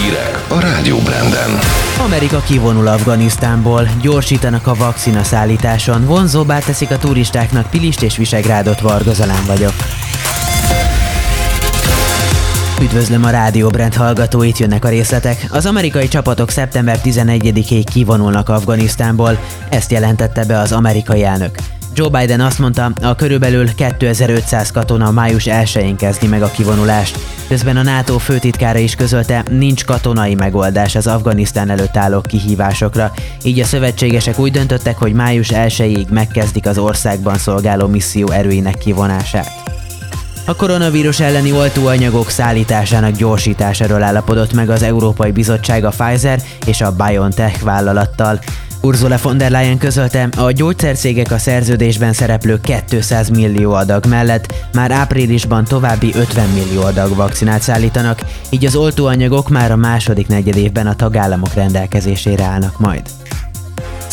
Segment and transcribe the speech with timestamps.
[0.00, 1.58] Hírek a Rádió Branden.
[2.04, 9.12] Amerika kivonul Afganisztánból, gyorsítanak a vakcina szállításon, vonzóbbá teszik a turistáknak Pilist és Visegrádot, Varga
[9.12, 9.74] Zalán vagyok.
[12.82, 15.46] Üdvözlöm a Rádió Brand hallgatóit, jönnek a részletek.
[15.50, 19.38] Az amerikai csapatok szeptember 11-ig kivonulnak Afganisztánból,
[19.68, 21.58] ezt jelentette be az amerikai elnök.
[21.96, 27.18] Joe Biden azt mondta, a körülbelül 2500 katona május 1-én kezdi meg a kivonulást.
[27.48, 33.60] Közben a NATO főtitkára is közölte, nincs katonai megoldás az Afganisztán előtt álló kihívásokra, így
[33.60, 39.50] a szövetségesek úgy döntöttek, hogy május 1-ig megkezdik az országban szolgáló misszió erőinek kivonását.
[40.46, 46.92] A koronavírus elleni oltóanyagok szállításának gyorsításáról állapodott meg az Európai Bizottság a Pfizer és a
[46.92, 48.40] BioNTech vállalattal.
[48.84, 54.90] Ursula von der Leyen közölte, a gyógyszercégek a szerződésben szereplő 200 millió adag mellett már
[54.90, 58.20] áprilisban további 50 millió adag vakcinát szállítanak,
[58.50, 63.02] így az oltóanyagok már a második negyedévben a tagállamok rendelkezésére állnak majd.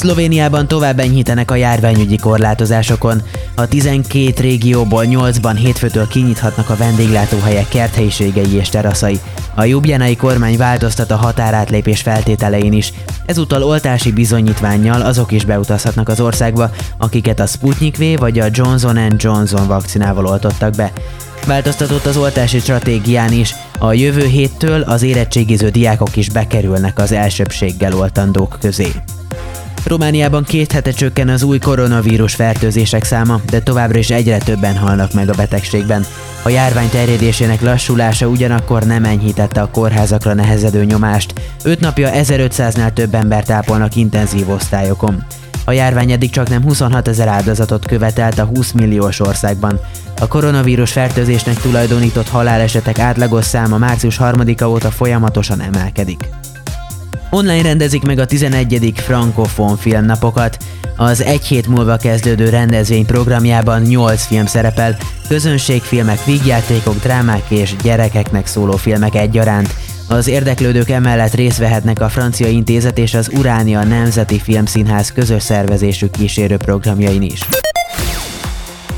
[0.00, 3.22] Szlovéniában tovább enyhítenek a járványügyi korlátozásokon.
[3.54, 9.20] A 12 régióból 8-ban hétfőtől kinyithatnak a vendéglátóhelyek kerthelyiségei és teraszai.
[9.54, 12.92] A jubjanai kormány változtat a határátlépés feltételein is.
[13.26, 18.98] Ezúttal oltási bizonyítványjal azok is beutazhatnak az országba, akiket a Sputnik V vagy a Johnson
[19.16, 20.92] Johnson vakcinával oltottak be.
[21.46, 23.54] Változtatott az oltási stratégián is.
[23.78, 28.92] A jövő héttől az érettségiző diákok is bekerülnek az elsőbséggel oltandók közé.
[29.84, 35.12] Romániában két hete csökken az új koronavírus fertőzések száma, de továbbra is egyre többen halnak
[35.12, 36.04] meg a betegségben.
[36.42, 41.32] A járvány terjedésének lassulása ugyanakkor nem enyhítette a kórházakra nehezedő nyomást.
[41.64, 45.24] Öt napja 1500-nál több embert ápolnak intenzív osztályokon.
[45.64, 49.80] A járvány eddig csak nem 26 ezer áldozatot követelt a 20 milliós országban.
[50.20, 56.28] A koronavírus fertőzésnek tulajdonított halálesetek átlagos száma március 3-a óta folyamatosan emelkedik.
[57.30, 58.92] Online rendezik meg a 11.
[58.96, 60.56] Frankofon filmnapokat.
[60.96, 64.96] Az egy hét múlva kezdődő rendezvény programjában 8 film szerepel,
[65.28, 69.74] közönségfilmek, vígjátékok, drámák és gyerekeknek szóló filmek egyaránt.
[70.08, 76.06] Az érdeklődők emellett részt vehetnek a Francia Intézet és az Uránia Nemzeti Filmszínház közös szervezésű
[76.06, 77.40] kísérő programjain is.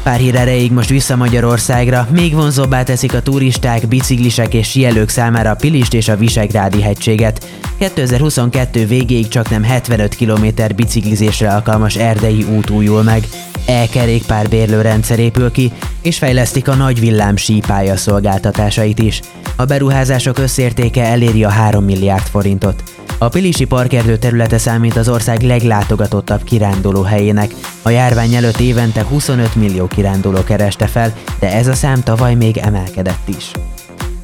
[0.03, 5.51] Pár hír erejéig most vissza Magyarországra, még vonzóbbá teszik a turisták, biciklisek és sielők számára
[5.51, 7.47] a Pilist és a Visegrádi hegységet.
[7.79, 10.47] 2022 végéig csak nem 75 km
[10.77, 13.25] biciklizésre alkalmas erdei út újul meg.
[13.67, 19.21] E-kerékpár bérlőrendszer épül ki, és fejlesztik a nagy villám sípálya szolgáltatásait is.
[19.57, 22.83] A beruházások összértéke eléri a 3 milliárd forintot.
[23.23, 27.55] A Pilisi parkerdő területe számít az ország leglátogatottabb kiránduló helyének.
[27.83, 32.57] A járvány előtt évente 25 millió kiránduló kereste fel, de ez a szám tavaly még
[32.57, 33.51] emelkedett is.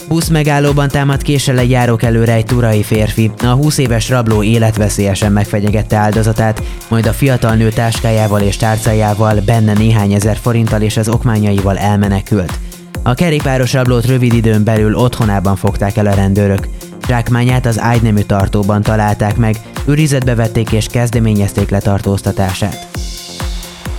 [0.09, 3.31] Busz megállóban támadt késsel egy járók előre egy turai férfi.
[3.43, 9.73] A 20 éves rabló életveszélyesen megfenyegette áldozatát, majd a fiatal nő táskájával és tárcájával, benne
[9.73, 12.59] néhány ezer forinttal és az okmányaival elmenekült.
[13.03, 16.69] A kerékpáros rablót rövid időn belül otthonában fogták el a rendőrök.
[17.09, 22.89] Zsákmányát az ágynemű tartóban találták meg, őrizetbe vették és kezdeményezték letartóztatását.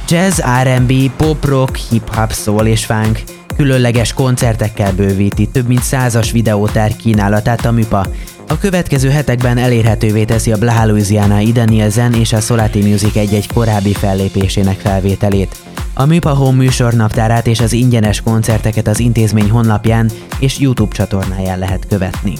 [0.08, 3.22] Jazz, R&B, pop rock, hip-hop, soul és funk
[3.59, 8.06] különleges koncertekkel bővíti több mint százas videótár kínálatát a MIPA.
[8.47, 13.47] A következő hetekben elérhetővé teszi a Blaha Louisiana Ida Nielsen és a Solati Music egy-egy
[13.53, 15.56] korábbi fellépésének felvételét.
[15.94, 21.59] A MIPA Home műsor naptárát és az ingyenes koncerteket az intézmény honlapján és YouTube csatornáján
[21.59, 22.33] lehet követni.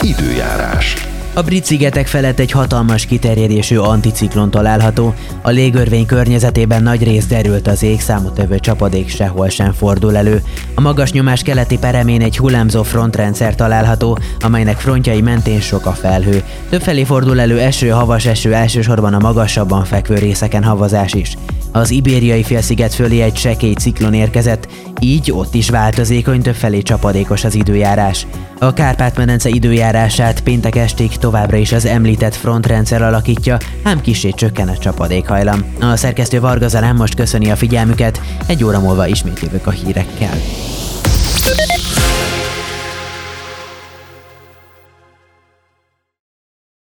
[0.00, 0.94] Időjárás.
[1.36, 7.66] A brit szigetek felett egy hatalmas kiterjedésű anticiklon található, a légörvény környezetében nagy rész derült
[7.66, 10.42] az ég, számottevő csapadék sehol sem fordul elő.
[10.74, 16.42] A magas nyomás keleti peremén egy hullámzó frontrendszer található, amelynek frontjai mentén sok a felhő.
[16.70, 21.36] Többfelé fordul elő eső, havas eső, elsősorban a magasabban fekvő részeken havazás is.
[21.76, 24.68] Az ibériai félsziget fölé egy sekély ciklon érkezett,
[25.00, 28.26] így ott is változékony, többfelé csapadékos az időjárás.
[28.58, 34.78] A Kárpát-medence időjárását péntek estig továbbra is az említett frontrendszer alakítja, ám kisé csökken a
[34.78, 35.64] csapadékhajlam.
[35.80, 40.34] A szerkesztő Varga Zalán most köszöni a figyelmüket, egy óra múlva ismét jövök a hírekkel.